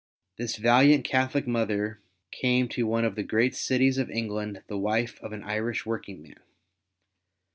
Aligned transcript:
This 0.39 0.55
valiant 0.57 1.03
Catholic 1.05 1.45
mother 1.45 2.01
came 2.31 2.67
to 2.69 2.87
one 2.87 3.05
of 3.05 3.13
the 3.13 3.21
great 3.21 3.53
cities 3.55 3.99
of 3.99 4.09
England 4.09 4.63
the 4.65 4.79
wife 4.79 5.19
of 5.21 5.31
an 5.31 5.43
Irish 5.43 5.85
working 5.85 6.23
man. 6.23 6.39